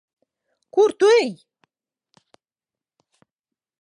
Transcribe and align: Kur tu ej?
Kur 0.73 0.89
tu 0.99 1.07
ej? 1.19 1.29